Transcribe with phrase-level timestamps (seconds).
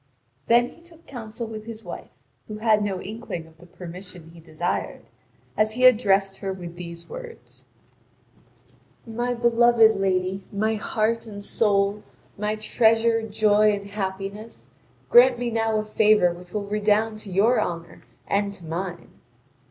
[0.47, 2.09] Then he took counsel with his wife,
[2.47, 5.03] who had no inkling of the permission he desired,
[5.55, 7.65] as he addressed her with these words:
[9.05, 12.01] "My beloved lady, my heart and soul,
[12.35, 14.71] my treasure, joy, and happiness,
[15.11, 19.09] grant me now a favour which will redound to your honour and to mine."